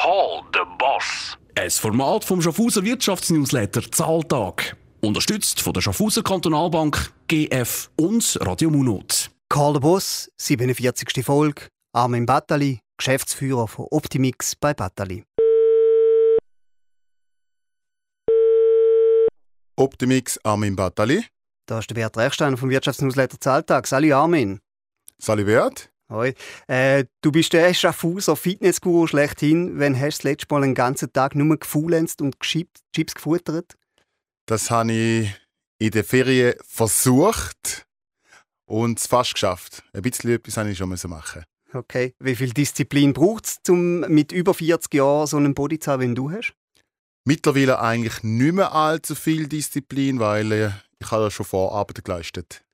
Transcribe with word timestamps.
Call 0.00 0.44
the 0.52 0.60
Boss. 0.78 1.36
Ein 1.56 1.70
Format 1.70 2.24
vom 2.24 2.40
Schaffhauser 2.40 2.84
Wirtschaftsnewsletter 2.84 3.90
Zahltag. 3.90 4.76
Unterstützt 5.00 5.60
von 5.60 5.72
der 5.72 5.80
Schaffhauser 5.80 6.22
Kantonalbank, 6.22 7.12
GF 7.26 7.90
und 7.96 8.38
Radio 8.42 8.70
Munot. 8.70 9.32
Call 9.48 9.74
the 9.74 9.80
Boss, 9.80 10.30
47. 10.36 11.24
Folge. 11.24 11.66
Armin 11.92 12.26
Battali, 12.26 12.78
Geschäftsführer 12.96 13.66
von 13.66 13.86
Optimix 13.90 14.54
bei 14.54 14.72
Battali. 14.72 15.24
Optimix 19.76 20.38
Armin 20.44 20.76
Battali. 20.76 21.24
Da 21.66 21.80
ist 21.80 21.90
der 21.90 21.96
Bert 21.96 22.16
Rechsteiner 22.16 22.56
vom 22.56 22.70
Wirtschaftsnewsletter 22.70 23.40
Zahltag. 23.40 23.88
Salut 23.88 24.12
Armin. 24.12 24.60
Salut 25.18 25.46
Bert. 25.46 25.90
Hoi. 26.10 26.32
Äh, 26.68 27.04
du 27.20 27.32
bist 27.32 27.52
der 27.52 27.72
Schaffhauser 27.74 28.34
Fitnessguru 28.34 29.06
schlechthin. 29.06 29.78
Wenn 29.78 29.98
hast 29.98 30.18
du 30.18 30.22
das 30.22 30.24
letzte 30.24 30.46
Mal 30.54 30.64
einen 30.64 30.74
ganzen 30.74 31.12
Tag 31.12 31.34
nur 31.34 31.58
gefaulenzt 31.58 32.22
und 32.22 32.40
Chips 32.40 33.14
gefuttert? 33.14 33.76
Das 34.46 34.70
habe 34.70 34.92
ich 34.92 35.34
in 35.78 35.90
der 35.90 36.04
Ferien 36.04 36.54
versucht 36.66 37.86
und 38.64 38.98
es 38.98 39.06
fast 39.06 39.34
geschafft. 39.34 39.82
Ein 39.92 40.02
bisschen 40.02 40.30
etwas 40.30 40.56
habe 40.56 40.70
ich 40.70 40.78
schon 40.78 40.88
machen. 40.88 41.44
Okay. 41.74 42.14
Wie 42.18 42.34
viel 42.34 42.54
Disziplin 42.54 43.12
braucht 43.12 43.44
es, 43.46 43.58
um 43.68 44.00
mit 44.00 44.32
über 44.32 44.54
40 44.54 44.94
Jahren 44.94 45.26
so 45.26 45.36
einen 45.36 45.54
Body 45.54 45.78
zu 45.78 45.92
haben, 45.92 46.10
wie 46.10 46.14
du 46.14 46.30
hast? 46.30 46.54
Mittlerweile 47.26 47.80
eigentlich 47.80 48.22
nicht 48.22 48.54
mehr 48.54 48.72
allzu 48.72 49.14
viel 49.14 49.46
Disziplin, 49.48 50.18
weil 50.18 50.50
äh, 50.52 50.70
ich 50.98 51.10
habe 51.10 51.24
ja 51.24 51.30
schon 51.30 51.44
Vorarbeit 51.44 52.02
geleistet. 52.02 52.64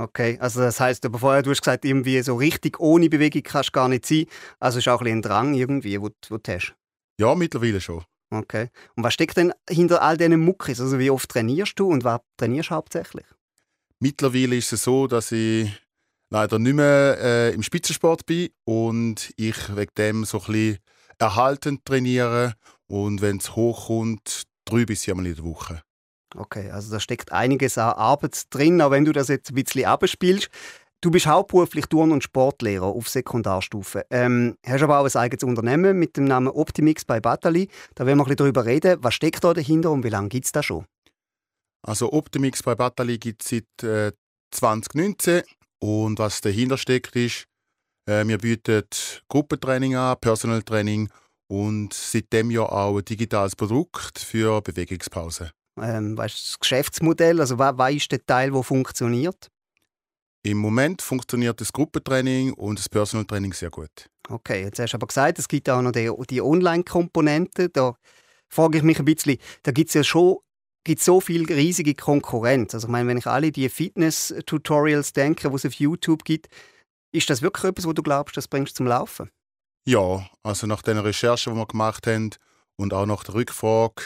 Okay, 0.00 0.38
also 0.40 0.60
das 0.60 0.80
heißt, 0.80 1.04
aber 1.04 1.18
vorher 1.18 1.42
du 1.42 1.50
hast 1.50 1.60
gesagt, 1.60 1.84
irgendwie 1.84 2.22
so 2.22 2.36
richtig 2.36 2.80
ohne 2.80 3.10
Bewegung 3.10 3.42
kannst 3.42 3.68
du 3.68 3.72
gar 3.72 3.86
nicht 3.86 4.06
sein. 4.06 4.24
Also 4.58 4.78
ist 4.78 4.88
auch 4.88 5.02
ein, 5.02 5.08
ein 5.08 5.20
Drang 5.22 5.52
irgendwie, 5.52 6.00
wo, 6.00 6.08
wo 6.30 6.38
du 6.38 6.54
hast. 6.54 6.74
Ja, 7.20 7.34
mittlerweile 7.34 7.82
schon. 7.82 8.02
Okay. 8.30 8.70
Und 8.96 9.04
was 9.04 9.12
steckt 9.12 9.36
denn 9.36 9.52
hinter 9.68 10.00
all 10.00 10.16
diesen 10.16 10.40
Muckis? 10.40 10.80
Also 10.80 10.98
wie 10.98 11.10
oft 11.10 11.28
trainierst 11.28 11.78
du 11.78 11.88
und 11.88 12.02
was 12.02 12.20
trainierst 12.38 12.70
du 12.70 12.76
hauptsächlich? 12.76 13.26
Mittlerweile 13.98 14.56
ist 14.56 14.72
es 14.72 14.84
so, 14.84 15.06
dass 15.06 15.32
ich 15.32 15.70
leider 16.30 16.58
nicht 16.58 16.76
mehr 16.76 17.18
äh, 17.20 17.54
im 17.54 17.62
Spitzensport 17.62 18.24
bin 18.24 18.48
und 18.64 19.34
ich 19.36 19.76
wegen 19.76 19.92
dem 19.98 20.24
so 20.24 20.38
ein 20.38 20.46
bisschen 20.46 20.78
erhaltend 21.18 21.84
trainiere 21.84 22.54
und 22.86 23.20
wenn 23.20 23.36
es 23.36 23.54
hochkommt, 23.54 24.44
drei 24.64 24.86
bis 24.86 25.04
viermal 25.04 25.26
in 25.26 25.34
der 25.34 25.44
Woche. 25.44 25.82
Okay, 26.36 26.70
also 26.70 26.92
da 26.92 27.00
steckt 27.00 27.32
einiges 27.32 27.78
an 27.78 27.94
Arbeit 27.94 28.42
drin, 28.50 28.80
auch 28.80 28.90
wenn 28.90 29.04
du 29.04 29.12
das 29.12 29.28
jetzt 29.28 29.50
ein 29.50 29.54
bisschen 29.54 29.84
abspielst. 29.84 30.48
Du 31.02 31.10
bist 31.10 31.26
hauptberuflich 31.26 31.86
Turn- 31.86 32.12
und 32.12 32.22
Sportlehrer 32.22 32.86
auf 32.86 33.08
Sekundarstufe. 33.08 34.04
Ähm, 34.10 34.56
hast 34.66 34.82
aber 34.82 34.98
auch 34.98 35.06
ein 35.06 35.16
eigenes 35.16 35.42
Unternehmen 35.42 35.98
mit 35.98 36.16
dem 36.16 36.24
Namen 36.24 36.48
Optimix 36.48 37.06
bei 37.06 37.20
Batali. 37.20 37.68
Da 37.94 38.04
werden 38.04 38.18
wir 38.18 38.24
ein 38.24 38.28
bisschen 38.28 38.36
darüber 38.36 38.66
reden. 38.66 38.98
Was 39.00 39.14
steckt 39.14 39.42
da 39.42 39.54
dahinter 39.54 39.90
und 39.90 40.04
wie 40.04 40.10
lange 40.10 40.28
gibt 40.28 40.44
es 40.44 40.52
das 40.52 40.66
schon? 40.66 40.84
Also 41.82 42.12
Optimix 42.12 42.62
bei 42.62 42.74
Batali 42.74 43.18
gibt 43.18 43.42
es 43.42 43.48
seit 43.48 43.82
äh, 43.82 44.12
2019 44.50 45.42
und 45.82 46.18
was 46.18 46.42
dahinter 46.42 46.76
steckt 46.76 47.16
ist, 47.16 47.46
äh, 48.06 48.26
wir 48.26 48.38
bieten 48.38 48.84
Gruppentraining 49.28 49.96
an, 49.96 50.16
Personal 50.20 50.62
Training 50.62 51.08
und 51.50 51.94
seitdem 51.94 52.50
ja 52.50 52.62
auch 52.62 52.98
ein 52.98 53.04
digitales 53.04 53.56
Produkt 53.56 54.18
für 54.18 54.60
Bewegungspause. 54.60 55.50
Ähm, 55.78 56.16
weißt 56.16 56.34
du, 56.34 56.40
das 56.40 56.58
Geschäftsmodell, 56.58 57.40
also 57.40 57.58
was 57.58 57.94
ist 57.94 58.12
der 58.12 58.24
Teil, 58.24 58.50
der 58.50 58.62
funktioniert? 58.62 59.48
Im 60.42 60.56
Moment 60.56 61.02
funktioniert 61.02 61.60
das 61.60 61.72
Gruppentraining 61.72 62.54
und 62.54 62.78
das 62.78 62.88
Personal 62.88 63.26
Training 63.26 63.52
sehr 63.52 63.70
gut. 63.70 64.08
Okay, 64.28 64.62
jetzt 64.64 64.78
hast 64.78 64.92
du 64.92 64.96
aber 64.96 65.06
gesagt, 65.06 65.38
es 65.38 65.48
gibt 65.48 65.68
auch 65.68 65.82
noch 65.82 65.92
die, 65.92 66.10
die 66.30 66.40
Online-Komponente. 66.40 67.68
Da 67.68 67.94
frage 68.48 68.78
ich 68.78 68.84
mich 68.84 68.98
ein 68.98 69.04
bisschen, 69.04 69.36
da 69.62 69.72
gibt 69.72 69.88
es 69.88 69.94
ja 69.94 70.04
schon 70.04 70.38
gibt 70.84 71.02
so 71.02 71.20
viel 71.20 71.44
riesige 71.44 71.94
Konkurrenz. 71.94 72.74
Also 72.74 72.86
ich 72.86 72.90
meine, 72.90 73.08
wenn 73.08 73.18
ich 73.18 73.26
alle 73.26 73.52
die 73.52 73.68
Fitness-Tutorials 73.68 75.12
denke, 75.12 75.48
die 75.48 75.54
es 75.54 75.66
auf 75.66 75.74
YouTube 75.74 76.24
gibt, 76.24 76.48
ist 77.12 77.28
das 77.28 77.42
wirklich 77.42 77.64
etwas, 77.64 77.86
wo 77.86 77.92
du 77.92 78.02
glaubst, 78.02 78.36
das 78.36 78.48
bringst 78.48 78.76
zum 78.76 78.86
Laufen? 78.86 79.30
Ja, 79.86 80.26
also 80.42 80.66
nach 80.66 80.82
den 80.82 80.98
Recherchen, 80.98 81.54
die 81.54 81.58
wir 81.58 81.66
gemacht 81.66 82.06
haben 82.06 82.30
und 82.76 82.94
auch 82.94 83.06
nach 83.06 83.24
der 83.24 83.34
Rückfrage 83.34 84.02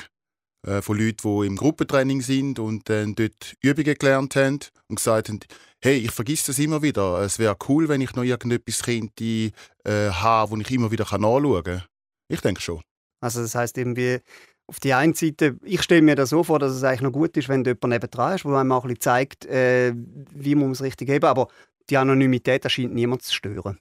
äh, 0.64 0.82
von 0.82 0.98
Leuten, 0.98 1.18
die 1.22 1.46
im 1.46 1.56
Gruppentraining 1.56 2.22
sind 2.22 2.58
und 2.58 2.88
dann 2.88 3.14
dort 3.14 3.54
Übungen 3.62 3.94
gelernt 3.94 4.36
haben 4.36 4.60
und 4.88 4.96
gesagt 4.96 5.28
haben, 5.28 5.40
hey, 5.82 5.96
ich 5.98 6.10
vergesse 6.10 6.48
das 6.48 6.58
immer 6.58 6.82
wieder. 6.82 7.20
Es 7.20 7.38
wäre 7.38 7.56
cool, 7.68 7.88
wenn 7.88 8.00
ich 8.00 8.14
noch 8.14 8.24
irgendetwas 8.24 8.82
könnte 8.82 9.52
äh, 9.84 10.10
haben, 10.10 10.50
wo 10.50 10.56
ich 10.56 10.70
immer 10.70 10.90
wieder 10.90 11.04
nachschauen 11.04 11.62
kann. 11.62 11.84
Ich 12.28 12.40
denke 12.40 12.60
schon. 12.60 12.80
Also 13.20 13.42
das 13.42 13.54
heißt 13.54 13.78
irgendwie, 13.78 14.20
auf 14.66 14.80
die 14.80 14.94
einen 14.94 15.14
Seite, 15.14 15.58
ich 15.62 15.82
stelle 15.82 16.02
mir 16.02 16.14
das 16.14 16.30
so 16.30 16.42
vor, 16.42 16.58
dass 16.58 16.72
es 16.72 16.82
eigentlich 16.82 17.02
noch 17.02 17.12
gut 17.12 17.36
ist, 17.36 17.48
wenn 17.48 17.64
du 17.64 17.70
jemanden 17.70 17.90
nebendran 17.90 18.32
hast, 18.32 18.44
der 18.44 18.52
einem 18.52 18.72
auch 18.72 18.84
ein 18.84 18.88
bisschen 18.88 19.00
zeigt, 19.00 19.46
äh, 19.46 19.92
wie 19.94 20.54
man 20.54 20.70
es 20.70 20.82
richtig 20.82 21.08
geben 21.08 21.26
aber 21.26 21.48
die 21.90 21.98
Anonymität 21.98 22.70
scheint 22.70 22.94
niemand 22.94 23.22
zu 23.22 23.34
stören. 23.34 23.78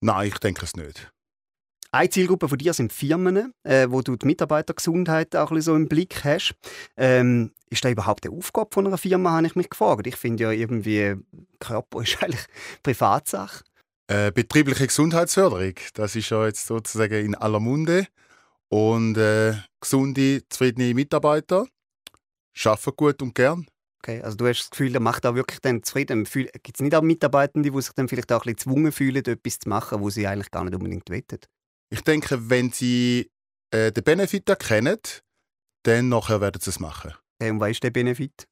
Nein, 0.00 0.28
ich 0.28 0.38
denke 0.38 0.64
es 0.64 0.74
nicht. 0.74 1.12
Eine 1.90 2.10
Zielgruppe 2.10 2.48
von 2.48 2.58
dir 2.58 2.74
sind 2.74 2.92
Firmen, 2.92 3.54
äh, 3.62 3.86
wo 3.88 4.02
du 4.02 4.16
die 4.16 4.26
Mitarbeitergesundheit 4.26 5.34
auch 5.34 5.50
ein 5.50 5.60
so 5.62 5.74
im 5.74 5.88
Blick 5.88 6.22
hast. 6.22 6.54
Ähm, 6.96 7.52
ist 7.70 7.84
das 7.84 7.92
überhaupt 7.92 8.26
eine 8.26 8.36
Aufgabe 8.36 8.68
von 8.72 8.86
einer 8.86 8.98
Firma, 8.98 9.30
habe 9.30 9.46
ich 9.46 9.56
mich 9.56 9.70
gefragt. 9.70 10.06
Ich 10.06 10.16
finde 10.16 10.44
ja 10.44 10.50
irgendwie, 10.50 11.16
Körper 11.58 12.02
ist 12.02 12.18
eigentlich 12.22 12.44
Privatsache. 12.82 13.64
Äh, 14.06 14.32
betriebliche 14.32 14.86
Gesundheitsförderung, 14.86 15.74
das 15.94 16.16
ist 16.16 16.30
ja 16.30 16.46
jetzt 16.46 16.66
sozusagen 16.66 17.24
in 17.24 17.34
aller 17.34 17.60
Munde. 17.60 18.06
Und 18.68 19.16
äh, 19.16 19.54
gesunde, 19.80 20.42
zufriedene 20.48 20.92
Mitarbeiter 20.92 21.66
arbeiten 22.64 22.96
gut 22.96 23.22
und 23.22 23.34
gern. 23.34 23.66
Okay, 24.02 24.22
also 24.22 24.36
du 24.36 24.46
hast 24.46 24.60
das 24.60 24.70
Gefühl, 24.70 24.94
er 24.94 25.00
macht 25.00 25.26
auch 25.26 25.34
wirklich 25.34 25.60
dann 25.60 25.82
zufrieden. 25.82 26.24
Gibt 26.24 26.74
es 26.74 26.80
nicht 26.80 26.94
auch 26.94 27.02
Mitarbeitende, 27.02 27.70
die 27.70 27.80
sich 27.80 27.92
dann 27.94 28.08
vielleicht 28.08 28.30
auch 28.32 28.44
ein 28.44 28.54
bisschen 28.54 28.72
gezwungen 28.72 28.92
fühlen, 28.92 29.24
etwas 29.24 29.58
zu 29.58 29.68
machen, 29.68 30.00
wo 30.00 30.10
sie 30.10 30.26
eigentlich 30.26 30.50
gar 30.50 30.64
nicht 30.64 30.74
unbedingt 30.74 31.08
wollen? 31.10 31.24
Ich 31.90 32.02
denke, 32.02 32.50
wenn 32.50 32.70
sie 32.70 33.30
äh, 33.70 33.92
den 33.92 34.04
Benefit 34.04 34.48
erkennen, 34.48 34.98
dann 35.84 36.08
nachher 36.08 36.40
werden 36.40 36.60
sie 36.60 36.70
es 36.70 36.80
machen. 36.80 37.14
Okay, 37.40 37.50
und 37.50 37.60
was 37.60 37.70
ist 37.70 37.82
der 37.82 37.90
Benefit? 37.90 38.46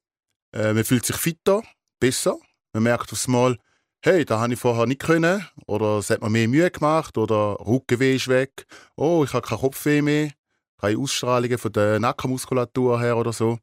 Äh, 0.55 0.73
man 0.73 0.85
fühlt 0.85 1.05
sich 1.05 1.17
fitter, 1.17 1.63
besser. 2.01 2.39
Man 2.73 2.85
merkt 2.85 3.13
aufs 3.13 3.29
Mal, 3.29 3.59
hey, 4.03 4.25
da 4.25 4.41
habe 4.41 4.55
ich 4.55 4.59
vorher 4.59 4.87
nicht 4.87 5.03
können. 5.03 5.47
Oder 5.67 5.99
es 5.99 6.11
hat 6.11 6.23
mir 6.23 6.31
mehr 6.31 6.49
Mühe 6.49 6.71
gemacht. 6.71 7.19
Oder 7.19 7.59
Rückenweh 7.61 8.17
ist 8.17 8.29
weg. 8.29 8.67
Oh, 8.97 9.25
ich 9.25 9.33
habe 9.33 9.47
keinen 9.47 9.61
Kopfweh 9.61 10.03
mehr. 10.03 10.33
Keine 10.81 10.99
Ausstrahlungen 10.99 11.59
von 11.59 11.73
der 11.73 11.99
Nackenmuskulatur 12.01 13.01
her 13.01 13.17
oder 13.17 13.33
so. 13.33 13.59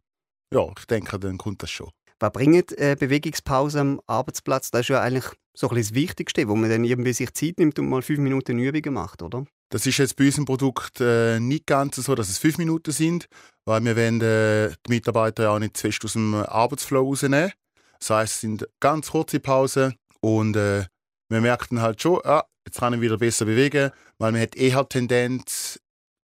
Ja, 0.53 0.67
ich 0.78 0.85
denke, 0.85 1.19
dann 1.19 1.38
kommt 1.38 1.63
das 1.63 1.72
schon. 1.72 1.89
Was 2.19 2.31
bringt 2.31 2.78
äh, 2.78 2.95
Bewegungspause 3.00 3.79
am 3.79 4.01
Arbeitsplatz? 4.07 4.72
Das 4.72 4.81
ist 4.81 4.89
ja 4.89 5.01
eigentlich 5.01 5.25
so 5.53 5.69
ein 5.69 5.75
das 5.75 5.94
Wichtigste, 5.94 6.47
wo 6.47 6.56
man 6.56 6.69
dann 6.69 6.83
irgendwie 6.83 7.13
sich 7.13 7.33
Zeit 7.33 7.59
nimmt 7.59 7.78
und 7.79 7.89
mal 7.89 8.01
fünf 8.01 8.19
Minuten 8.19 8.59
Übungen 8.59 8.94
macht, 8.94 9.22
oder? 9.22 9.45
Das 9.73 9.88
ist 9.88 9.97
jetzt 9.97 10.17
bei 10.17 10.25
unserem 10.25 10.45
Produkt 10.45 11.01
äh, 11.01 11.39
nicht 11.39 11.66
ganz 11.66 11.95
so, 11.95 12.13
dass 12.13 12.29
es 12.29 12.38
fünf 12.38 12.59
Minuten 12.59 12.91
sind, 12.91 13.28
weil 13.66 13.84
wir 13.84 13.95
wollen 13.95 14.22
äh, 14.22 14.69
die 14.85 14.91
Mitarbeiter 14.91 15.50
auch 15.50 15.57
nicht 15.57 15.75
zu 15.75 15.88
fest 15.88 16.06
aus 16.06 16.13
dem 16.13 16.35
Arbeitsflow 16.35 17.01
rausnehmen. 17.01 17.51
Das 17.97 18.12
heisst, 18.12 18.33
es 18.35 18.41
sind 18.41 18.69
ganz 18.79 19.09
kurze 19.09 19.39
Pausen 19.39 19.95
und 20.22 20.56
äh, 20.56 20.85
wir 21.28 21.41
merken 21.41 21.81
halt 21.81 22.00
schon, 22.00 22.22
ah, 22.23 22.44
jetzt 22.67 22.78
kann 22.81 22.94
ich 22.94 23.01
wieder 23.01 23.17
besser 23.17 23.45
bewegen, 23.45 23.89
weil 24.19 24.31
man 24.31 24.41
hat 24.41 24.56
eher 24.56 24.88
Tendenz, 24.88 25.79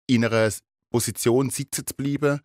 in 0.07 0.25
einer 0.25 0.49
Position 0.89 1.51
sitzen 1.51 1.85
zu 1.85 1.93
bleiben 1.93 2.41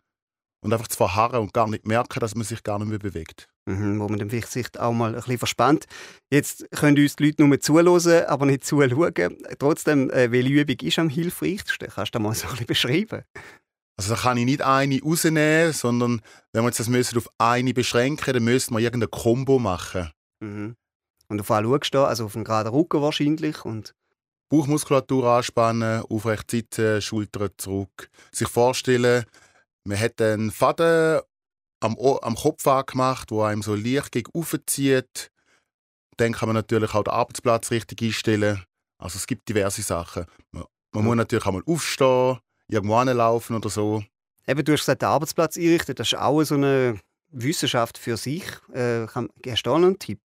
und 0.63 0.71
einfach 0.71 0.87
zu 0.87 0.97
verharren 0.97 1.41
und 1.41 1.51
gar 1.51 1.67
nicht 1.67 1.87
merken, 1.87 2.19
dass 2.19 2.35
man 2.35 2.43
sich 2.43 2.61
gar 2.61 2.77
nicht 2.77 2.89
mehr 2.89 2.99
bewegt. 2.99 3.50
Mhm, 3.65 3.99
wo 3.99 4.07
man 4.07 4.17
dann 4.17 4.29
vielleicht 4.29 4.51
sich 4.51 4.79
auch 4.79 4.91
mal 4.91 5.09
ein 5.09 5.15
bisschen 5.15 5.37
verspannt. 5.37 5.85
Jetzt 6.31 6.65
können 6.71 6.97
uns 6.97 7.15
die 7.15 7.25
Leute 7.25 7.43
nur 7.45 7.59
zuhören, 7.59 8.25
aber 8.25 8.45
nicht 8.47 8.65
zuschauen. 8.65 9.37
Trotzdem, 9.59 10.09
äh, 10.09 10.31
welche 10.31 10.49
Übung 10.49 10.77
ist 10.81 10.97
am 10.99 11.09
hilfreichsten? 11.09 11.89
Kannst 11.89 12.15
du 12.15 12.19
das 12.19 12.23
mal 12.23 12.33
so 12.33 12.47
ein 12.47 12.51
bisschen 12.51 12.65
beschreiben? 12.65 13.23
Also 13.97 14.15
da 14.15 14.21
kann 14.21 14.37
ich 14.37 14.45
nicht 14.45 14.63
eine 14.63 14.99
rausnehmen, 14.99 15.73
sondern 15.73 16.21
wenn 16.53 16.63
wir 16.63 16.69
jetzt 16.69 16.79
das 16.79 17.17
auf 17.17 17.29
eine 17.37 17.73
beschränken, 17.73 18.33
dann 18.33 18.43
müsste 18.43 18.73
man 18.73 18.81
irgendein 18.81 19.11
Kombo 19.11 19.59
machen. 19.59 20.09
Mhm. 20.39 20.75
Und 21.27 21.39
auf 21.39 21.49
was 21.49 21.63
schaust 21.63 21.93
du 21.93 21.99
Also 21.99 22.25
auf 22.25 22.33
den 22.33 22.43
geraden 22.43 22.73
Rücken 22.73 23.01
wahrscheinlich 23.01 23.63
und 23.63 23.93
Bauchmuskulatur 24.49 25.25
anspannen, 25.27 26.03
aufrecht 26.09 26.51
sitzen, 26.51 27.01
Schultern 27.01 27.51
zurück. 27.57 28.09
Sich 28.33 28.49
vorstellen, 28.49 29.23
man 29.85 29.99
hat 29.99 30.21
einen 30.21 30.51
Faden 30.51 31.21
am, 31.81 31.97
am 31.97 32.35
Kopf 32.35 32.65
angemacht, 32.67 33.31
wo 33.31 33.43
einem 33.43 33.61
so 33.61 33.75
leicht 33.75 34.11
gegen 34.11 34.31
zieht. 34.65 35.31
Dann 36.17 36.33
kann 36.33 36.47
man 36.47 36.55
natürlich 36.55 36.93
auch 36.93 37.03
den 37.03 37.13
Arbeitsplatz 37.13 37.71
richtig 37.71 38.01
einstellen. 38.01 38.63
Also 38.97 39.17
es 39.17 39.27
gibt 39.27 39.49
diverse 39.49 39.81
Sachen. 39.81 40.25
Man, 40.51 40.65
man 40.93 41.03
muss 41.03 41.15
natürlich 41.15 41.45
auch 41.45 41.51
mal 41.51 41.63
aufstehen, 41.65 42.39
irgendwo 42.67 42.95
anlaufen 42.95 43.55
oder 43.55 43.69
so. 43.69 44.03
Eben, 44.47 44.63
du 44.63 44.73
hast 44.73 44.81
gesagt, 44.81 45.01
den 45.01 45.09
Arbeitsplatz 45.09 45.57
einrichten, 45.57 45.95
das 45.95 46.11
ist 46.11 46.19
auch 46.19 46.43
so 46.43 46.55
eine 46.55 46.99
Wissenschaft 47.31 47.97
für 47.97 48.17
sich. 48.17 48.43
Äh, 48.73 49.07
hast 49.07 49.15
du 49.15 49.29
da 49.63 49.79
noch 49.79 49.87
einen 49.87 49.99
Tipp? 49.99 50.21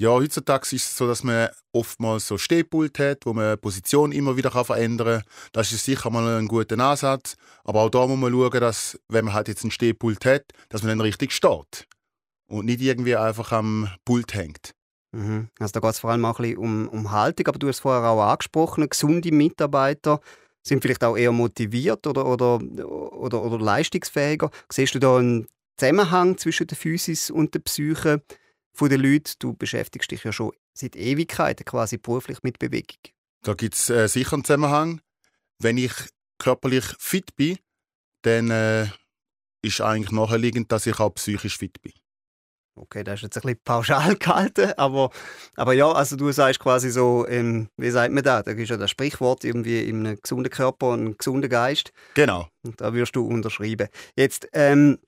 Ja, 0.00 0.10
heutzutage 0.10 0.74
ist 0.74 0.86
es 0.86 0.96
so, 0.96 1.06
dass 1.06 1.22
man 1.22 1.50
oftmals 1.72 2.26
so 2.26 2.36
Stehpult 2.36 2.98
hat, 2.98 3.26
wo 3.26 3.32
man 3.32 3.58
Position 3.58 4.10
immer 4.10 4.36
wieder 4.36 4.50
verändern 4.50 5.20
kann. 5.20 5.30
Das 5.52 5.70
ist 5.70 5.84
sicher 5.84 6.10
mal 6.10 6.36
ein 6.36 6.48
guter 6.48 6.78
Ansatz. 6.78 7.36
Aber 7.62 7.82
auch 7.82 7.90
da 7.90 8.06
muss 8.06 8.18
man 8.18 8.32
schauen, 8.32 8.60
dass, 8.60 8.98
wenn 9.08 9.26
man 9.26 9.34
halt 9.34 9.48
jetzt 9.48 9.62
einen 9.62 9.70
Stehpult 9.70 10.24
hat, 10.24 10.46
dass 10.68 10.82
man 10.82 10.90
dann 10.90 11.00
richtig 11.00 11.32
steht. 11.32 11.86
Und 12.48 12.66
nicht 12.66 12.80
irgendwie 12.80 13.16
einfach 13.16 13.52
am 13.52 13.88
Pult 14.04 14.34
hängt. 14.34 14.72
Mhm. 15.12 15.48
Also 15.60 15.72
da 15.72 15.80
geht 15.80 15.90
es 15.90 16.00
vor 16.00 16.10
allem 16.10 16.24
auch 16.24 16.40
ein 16.40 16.42
bisschen 16.42 16.58
um, 16.58 16.88
um 16.88 17.10
Haltung, 17.12 17.46
aber 17.46 17.58
du 17.58 17.68
hast 17.68 17.80
vorher 17.80 18.08
auch 18.08 18.22
angesprochen, 18.22 18.88
gesunde 18.88 19.30
Mitarbeiter 19.30 20.20
sind 20.66 20.82
vielleicht 20.82 21.04
auch 21.04 21.16
eher 21.16 21.30
motiviert 21.30 22.06
oder, 22.06 22.26
oder, 22.26 22.58
oder, 22.58 23.42
oder 23.42 23.58
leistungsfähiger. 23.58 24.50
Siehst 24.72 24.94
du 24.94 24.98
da 24.98 25.18
einen 25.18 25.46
Zusammenhang 25.78 26.36
zwischen 26.36 26.66
der 26.66 26.76
Physis 26.76 27.30
und 27.30 27.54
der 27.54 27.60
Psyche 27.60 28.22
der 28.80 28.98
Leute? 28.98 29.32
Du 29.38 29.54
beschäftigst 29.54 30.10
dich 30.10 30.24
ja 30.24 30.32
schon 30.32 30.52
seit 30.72 30.96
Ewigkeiten 30.96 31.64
quasi 31.64 31.98
beruflich 31.98 32.42
mit 32.42 32.58
Bewegung. 32.58 32.98
Da 33.42 33.54
gibt 33.54 33.74
es 33.74 33.90
äh, 33.90 34.08
sicher 34.08 34.34
einen 34.34 34.44
Zusammenhang. 34.44 35.00
Wenn 35.58 35.78
ich 35.78 35.92
körperlich 36.38 36.84
fit 36.98 37.36
bin, 37.36 37.58
dann 38.22 38.50
äh, 38.50 38.88
ist 39.62 39.80
eigentlich 39.80 40.12
naheliegend, 40.12 40.72
dass 40.72 40.86
ich 40.86 40.98
auch 40.98 41.14
psychisch 41.14 41.58
fit 41.58 41.80
bin. 41.82 41.92
Okay, 42.76 43.04
das 43.04 43.16
ist 43.16 43.22
jetzt 43.22 43.36
ein 43.36 43.42
bisschen 43.42 43.60
pauschal 43.64 44.16
gehalten, 44.18 44.72
aber, 44.76 45.10
aber 45.54 45.74
ja, 45.74 45.92
also 45.92 46.16
du 46.16 46.32
sagst 46.32 46.58
quasi 46.58 46.90
so, 46.90 47.24
ähm, 47.28 47.68
wie 47.76 47.90
sagt 47.90 48.12
man 48.12 48.24
das? 48.24 48.44
Da 48.44 48.50
ist 48.50 48.68
ja 48.68 48.76
das 48.76 48.90
Sprichwort 48.90 49.44
irgendwie 49.44 49.88
in 49.88 50.06
einem 50.06 50.20
gesunden 50.20 50.50
Körper 50.50 50.88
und 50.90 51.00
einem 51.00 51.16
gesunden 51.16 51.48
Geist. 51.48 51.92
Genau. 52.14 52.48
Und 52.62 52.80
da 52.80 52.92
wirst 52.92 53.14
du 53.14 53.24
unterschreiben. 53.24 53.88
Jetzt, 54.16 54.48
ähm, 54.52 54.98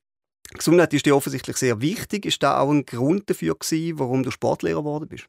Gesundheit 0.52 0.92
ist 0.94 1.06
dir 1.06 1.16
offensichtlich 1.16 1.56
sehr 1.56 1.80
wichtig. 1.80 2.26
Ist 2.26 2.42
da 2.42 2.58
auch 2.58 2.70
ein 2.70 2.84
Grund 2.84 3.28
dafür 3.28 3.54
gewesen, 3.54 3.98
warum 3.98 4.22
du 4.22 4.30
Sportlehrer 4.30 4.80
geworden 4.80 5.08
bist? 5.08 5.26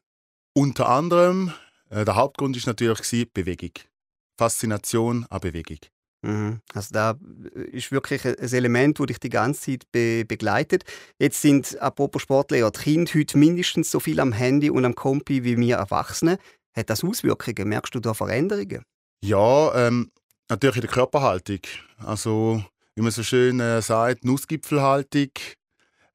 Unter 0.54 0.88
anderem, 0.88 1.52
äh, 1.90 2.04
der 2.04 2.16
Hauptgrund 2.16 2.56
ist 2.56 2.66
natürlich 2.66 3.02
gewesen, 3.02 3.30
Bewegung. 3.32 3.72
Faszination 4.36 5.26
an 5.30 5.40
Bewegung. 5.40 5.78
Mhm. 6.22 6.60
Also 6.74 6.88
da 6.92 7.18
ist 7.72 7.92
wirklich 7.92 8.24
ein 8.24 8.34
Element, 8.34 8.98
das 8.98 9.06
dich 9.06 9.20
die 9.20 9.28
ganze 9.28 9.72
Zeit 9.72 9.92
be 9.92 10.24
begleitet. 10.24 10.84
Jetzt 11.18 11.40
sind, 11.42 11.80
apropos 11.80 12.22
Sportlehrer, 12.22 12.70
die 12.70 12.80
Kinder 12.80 13.12
heute 13.14 13.38
mindestens 13.38 13.90
so 13.90 14.00
viel 14.00 14.18
am 14.20 14.32
Handy 14.32 14.70
und 14.70 14.84
am 14.84 14.94
Kompi 14.94 15.44
wie 15.44 15.56
wir 15.56 15.76
Erwachsene. 15.76 16.38
Hat 16.74 16.90
das 16.90 17.04
Auswirkungen? 17.04 17.68
Merkst 17.68 17.94
du 17.94 18.00
da 18.00 18.14
Veränderungen? 18.14 18.82
Ja, 19.22 19.74
ähm, 19.74 20.10
natürlich 20.48 20.76
in 20.76 20.82
der 20.82 20.90
Körperhaltung. 20.90 21.60
Also, 21.98 22.64
wie 22.98 23.02
man 23.02 23.12
so 23.12 23.22
schön 23.22 23.60
äh, 23.60 23.80
sagt, 23.80 24.24
Nussgipfelhaltung. 24.24 25.30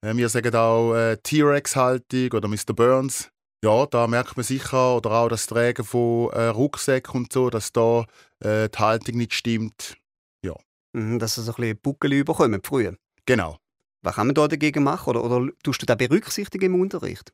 Äh, 0.01 0.17
wir 0.17 0.27
sagen 0.27 0.53
auch 0.53 0.93
äh, 0.93 1.15
T-Rex-Haltung 1.15 2.31
oder 2.33 2.49
Mr. 2.49 2.73
Burns. 2.75 3.29
Ja, 3.63 3.85
da 3.85 4.05
merkt 4.05 4.35
man 4.35 4.43
sicher, 4.43 4.97
oder 4.97 5.11
auch 5.11 5.29
das 5.29 5.47
Tragen 5.47 5.85
von 5.85 6.29
äh, 6.33 6.47
Rucksäcken 6.47 7.21
und 7.21 7.31
so, 7.31 7.49
dass 7.49 7.71
da 7.71 8.05
äh, 8.41 8.67
die 8.67 8.77
Haltung 8.77 9.15
nicht 9.15 9.33
stimmt. 9.33 9.95
Ja. 10.43 10.55
Mhm, 10.91 11.19
dass 11.19 11.35
sie 11.35 11.43
so 11.43 11.53
ein 11.53 11.55
bisschen 11.55 11.79
Buckel 11.81 12.11
überkommen 12.11 12.59
früher. 12.61 12.97
Genau. 13.25 13.59
Was 14.01 14.15
kann 14.15 14.27
man 14.27 14.35
da 14.35 14.49
dagegen 14.49 14.83
machen? 14.83 15.11
Oder, 15.11 15.23
oder 15.23 15.53
tust 15.63 15.81
du 15.81 15.85
das 15.85 15.95
berücksichtigen 15.95 16.65
im 16.65 16.81
Unterricht? 16.81 17.31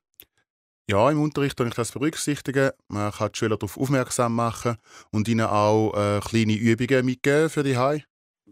Ja, 0.88 1.10
im 1.10 1.20
Unterricht 1.20 1.58
kann 1.58 1.70
ich 1.70 1.74
das 1.74 1.92
berücksichtigen. 1.92 2.70
Man 2.88 3.12
kann 3.12 3.32
die 3.32 3.40
Schüler 3.40 3.58
darauf 3.58 3.80
aufmerksam 3.80 4.36
machen 4.36 4.78
und 5.10 5.28
ihnen 5.28 5.48
auch 5.48 5.94
äh, 5.96 6.20
kleine 6.20 6.54
Übungen 6.54 7.04
mitgeben 7.04 7.50
für 7.50 7.64
die 7.64 7.78
Hai. 7.78 8.06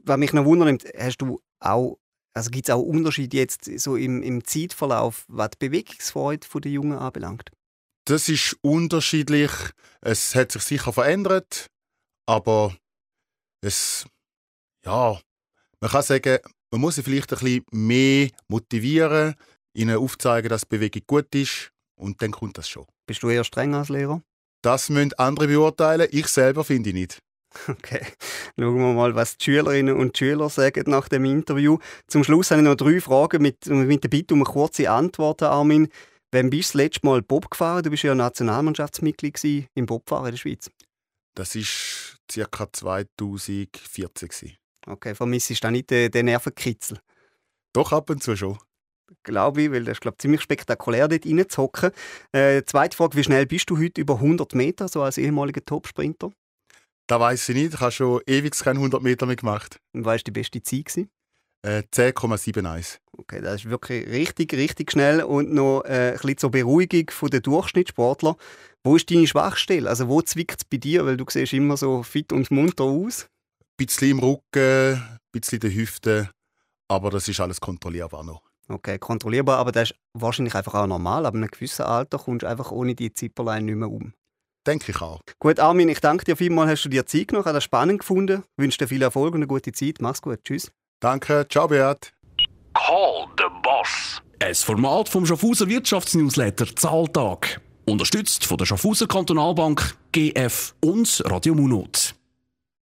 Was 0.07 0.17
mich 0.17 0.31
noch 0.31 0.45
wundert, 0.45 0.85
hast 0.97 1.17
du 1.17 1.41
auch, 1.59 1.97
also 2.33 2.49
gibt 2.49 2.69
es 2.69 2.73
auch 2.73 2.81
Unterschiede 2.81 3.35
jetzt 3.35 3.65
so 3.79 3.97
im, 3.97 4.23
im 4.23 4.43
Zeitverlauf, 4.45 5.25
was 5.27 5.49
die 5.51 5.67
Bewegungsfreude 5.67 6.47
der 6.61 6.71
Jungen 6.71 6.97
anbelangt? 6.97 7.51
Das 8.05 8.29
ist 8.29 8.57
unterschiedlich. 8.61 9.51
Es 9.99 10.33
hat 10.33 10.53
sich 10.53 10.61
sicher 10.61 10.93
verändert, 10.93 11.67
aber 12.25 12.77
es, 13.61 14.05
ja, 14.85 15.19
man 15.81 15.91
kann 15.91 16.03
sagen, 16.03 16.37
man 16.71 16.81
muss 16.81 16.95
sie 16.95 17.03
vielleicht 17.03 17.33
ein 17.33 17.39
bisschen 17.39 17.65
mehr 17.71 18.29
motivieren, 18.47 19.35
ihnen 19.73 19.97
aufzeigen, 19.97 20.49
dass 20.49 20.65
Bewegung 20.65 21.03
gut 21.05 21.35
ist 21.35 21.73
und 21.95 22.21
dann 22.21 22.31
kommt 22.31 22.57
das 22.57 22.69
schon. 22.69 22.85
Bist 23.07 23.23
du 23.23 23.29
eher 23.29 23.43
streng 23.43 23.75
als 23.75 23.89
Lehrer? 23.89 24.21
Das 24.61 24.89
müssen 24.89 25.13
andere 25.13 25.47
beurteilen. 25.47 26.07
Ich 26.11 26.27
selber 26.27 26.63
finde 26.63 26.89
ich 26.89 26.95
nicht. 26.95 27.19
Okay, 27.67 28.05
schauen 28.57 28.77
wir 28.77 28.93
mal, 28.93 29.15
was 29.15 29.37
die 29.37 29.45
Schülerinnen 29.45 29.95
und 29.95 30.17
Schüler 30.17 30.49
sagen 30.49 30.89
nach 30.89 31.07
dem 31.09 31.25
Interview. 31.25 31.77
Zum 32.07 32.23
Schluss 32.23 32.51
habe 32.51 32.61
ich 32.61 32.67
noch 32.67 32.75
drei 32.75 33.01
Fragen 33.01 33.41
mit, 33.41 33.65
mit 33.67 34.03
der 34.03 34.09
Bitte 34.09 34.33
um 34.33 34.41
eine 34.41 34.51
kurze 34.51 34.89
Antwort, 34.89 35.43
Armin. 35.43 35.89
Wann 36.31 36.49
bist 36.49 36.73
du 36.73 36.77
das 36.77 36.83
letzte 36.85 37.05
Mal 37.05 37.21
Bob 37.21 37.49
gefahren? 37.49 37.83
Du 37.83 37.89
bist 37.89 38.03
ja 38.03 38.13
Nationalmannschaftsmitglied 38.13 39.69
im 39.73 39.85
Bobfahren 39.85 40.25
in 40.25 40.31
der 40.31 40.37
Schweiz. 40.37 40.69
Das 41.35 41.55
war 41.55 42.47
ca. 42.47 42.73
2014. 42.73 44.57
Okay, 44.85 45.15
vermissest 45.15 45.63
du 45.63 45.67
da 45.67 45.71
nicht 45.71 45.89
den, 45.89 46.11
den 46.11 46.25
Nervenkitzel? 46.25 46.99
Doch, 47.73 47.91
ab 47.91 48.09
und 48.09 48.23
zu 48.23 48.35
schon. 48.35 48.57
Glaube 49.23 49.61
ich, 49.61 49.71
weil 49.71 49.83
das 49.83 49.93
ist 49.93 50.01
glaub, 50.01 50.19
ziemlich 50.19 50.41
spektakulär, 50.41 51.07
dort 51.07 51.25
reinzuhocken. 51.25 51.91
Äh, 52.31 52.63
zweite 52.63 52.97
Frage, 52.97 53.15
wie 53.17 53.23
schnell 53.23 53.45
bist 53.45 53.69
du 53.69 53.77
heute 53.77 54.01
über 54.01 54.15
100 54.15 54.53
Meter, 54.55 54.87
so 54.87 55.01
als 55.01 55.17
ehemaliger 55.17 55.63
Topsprinter? 55.63 56.31
Das 57.07 57.19
weiß 57.19 57.49
ich 57.49 57.55
nicht. 57.55 57.73
Ich 57.73 57.79
habe 57.79 57.91
schon 57.91 58.21
ewig 58.27 58.53
keine 58.59 58.79
100 58.79 59.01
Meter 59.01 59.25
mehr 59.25 59.37
gemacht. 59.37 59.79
Und 59.93 60.05
was 60.05 60.11
war 60.11 60.17
die 60.17 60.31
beste 60.31 60.61
Zeit? 60.61 61.07
Äh, 61.63 61.83
10,71. 61.93 62.99
Okay, 63.17 63.41
das 63.41 63.55
ist 63.55 63.69
wirklich 63.69 64.07
richtig, 64.07 64.53
richtig 64.53 64.91
schnell. 64.91 65.23
Und 65.23 65.53
noch 65.53 65.83
äh, 65.85 66.11
ein 66.11 66.13
bisschen 66.13 66.37
zur 66.37 66.51
Beruhigung 66.51 67.09
der 67.31 67.39
Durchschnittssportler. 67.39 68.35
Wo 68.83 68.95
ist 68.95 69.09
deine 69.09 69.25
Schwachstelle? 69.25 69.89
Also 69.89 70.07
wo 70.07 70.21
zwickt 70.21 70.61
es 70.61 70.65
bei 70.65 70.77
dir? 70.77 71.05
Weil 71.05 71.17
du 71.17 71.25
siehst 71.27 71.53
immer 71.53 71.77
so 71.77 72.03
fit 72.03 72.31
und 72.31 72.51
munter 72.51 72.83
aus. 72.83 73.23
Ein 73.23 73.85
bisschen 73.85 74.11
im 74.11 74.19
Rücken, 74.19 74.43
ein 74.53 75.19
bisschen 75.31 75.59
in 75.61 75.69
den 75.69 75.77
Hüften. 75.77 76.29
Aber 76.89 77.09
das 77.09 77.27
ist 77.27 77.39
alles 77.39 77.59
kontrollierbar 77.59 78.23
noch. 78.23 78.41
Okay, 78.69 78.99
kontrollierbar, 78.99 79.59
aber 79.59 79.71
das 79.71 79.91
ist 79.91 79.99
wahrscheinlich 80.13 80.55
einfach 80.55 80.73
auch 80.73 80.87
normal. 80.87 81.25
Aber 81.25 81.37
in 81.37 81.43
einem 81.43 81.51
gewissen 81.51 81.83
Alter 81.83 82.17
kommst 82.17 82.43
du 82.43 82.47
einfach 82.47 82.71
ohne 82.71 82.95
die 82.95 83.13
Zipperlein 83.13 83.65
nicht 83.65 83.75
mehr 83.75 83.89
um. 83.89 84.13
Denke 84.67 84.91
ich 84.91 85.01
auch. 85.01 85.21
Gut, 85.39 85.59
Armin, 85.59 85.87
ich 85.87 86.01
danke 86.01 86.25
dir 86.25 86.35
vielmals, 86.35 86.69
hast 86.71 86.83
du 86.83 86.89
dir 86.89 87.05
Zeit 87.05 87.29
genommen, 87.29 87.45
hast 87.45 87.53
das 87.53 87.63
spannend 87.63 87.99
gefunden. 87.99 88.43
Ich 88.57 88.63
wünsche 88.63 88.77
dir 88.79 88.87
viel 88.87 89.01
Erfolg 89.01 89.33
und 89.33 89.39
eine 89.39 89.47
gute 89.47 89.71
Zeit. 89.71 89.95
Mach's 90.01 90.21
gut. 90.21 90.43
Tschüss. 90.43 90.69
Danke. 90.99 91.47
Ciao, 91.49 91.67
Beat. 91.67 92.13
Call 92.73 93.27
the 93.37 93.45
Boss. 93.63 94.21
Ein 94.39 94.53
Format 94.53 95.09
vom 95.09 95.25
Schaffhauser 95.25 95.67
Wirtschaftsnewsletter 95.67 96.75
Zahltag. 96.75 97.61
Unterstützt 97.85 98.45
von 98.45 98.57
der 98.57 98.65
Schaffhauser 98.65 99.07
Kantonalbank, 99.07 99.95
GF 100.11 100.75
und 100.83 101.23
Radio 101.25 101.55
Munot. 101.55 102.13